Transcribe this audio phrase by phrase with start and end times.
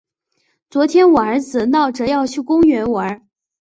[0.71, 3.29] 昨天我儿子闹着要去公园玩。